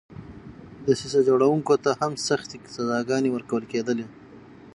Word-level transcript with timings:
دسیسه 0.85 1.19
جوړوونکو 1.27 1.73
ته 1.83 1.91
هم 2.01 2.13
سختې 2.27 2.57
سزاګانې 2.75 3.29
ورکول 3.31 3.63
کېدلې. 3.71 4.05